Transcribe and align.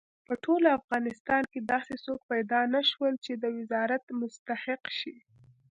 په 0.27 0.33
ټول 0.43 0.63
افغانستان 0.79 1.43
کې 1.51 1.59
داسې 1.71 1.93
څوک 2.05 2.19
پیدا 2.31 2.61
نه 2.73 2.81
شو 2.89 3.03
چې 3.23 3.31
د 3.37 3.43
وزارت 3.57 4.03
مستحق 4.19 4.83
شي. 4.99 5.15